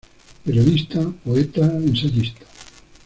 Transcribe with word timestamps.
Periodista, 0.43 0.99
poeta, 1.23 1.63
ensayista. 1.77 2.41